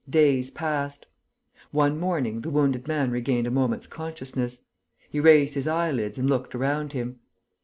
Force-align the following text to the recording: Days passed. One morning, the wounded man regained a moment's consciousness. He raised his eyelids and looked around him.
Days 0.09 0.49
passed. 0.49 1.05
One 1.69 1.99
morning, 1.99 2.41
the 2.41 2.49
wounded 2.49 2.87
man 2.87 3.11
regained 3.11 3.45
a 3.45 3.51
moment's 3.51 3.85
consciousness. 3.85 4.63
He 5.11 5.19
raised 5.19 5.53
his 5.53 5.67
eyelids 5.67 6.17
and 6.17 6.27
looked 6.27 6.55
around 6.55 6.93
him. 6.93 7.19